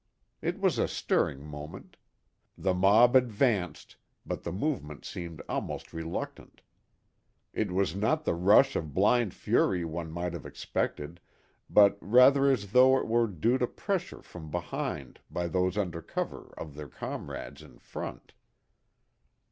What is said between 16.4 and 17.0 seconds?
of their